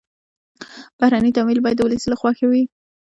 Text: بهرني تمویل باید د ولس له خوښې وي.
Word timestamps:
بهرني 0.97 1.31
تمویل 1.37 1.59
باید 1.63 1.77
د 1.79 1.81
ولس 1.85 2.03
له 2.07 2.15
خوښې 2.21 2.45
وي. 2.47 2.63